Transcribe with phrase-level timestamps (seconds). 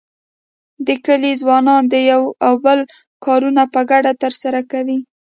[0.87, 2.79] د کلي ځوانان د یو او بل
[3.25, 4.99] کارونه په ګډه تر سره کوي.